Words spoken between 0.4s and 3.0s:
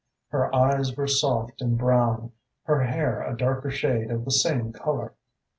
eyes were soft and brown, her